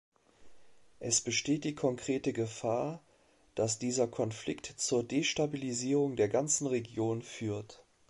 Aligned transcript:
Es 0.99 1.21
besteht 1.21 1.63
die 1.63 1.75
konkrete 1.75 2.33
Gefahr, 2.33 3.03
dass 3.53 3.77
dieser 3.77 4.07
Konflikt 4.07 4.65
zur 4.77 5.03
Destabilisierung 5.03 6.15
der 6.15 6.27
ganzen 6.27 6.65
Region 6.65 7.21
führt. 7.21 7.85